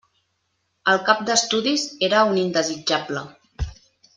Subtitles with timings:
[0.93, 3.25] El cap d'estudis era un indesitjable.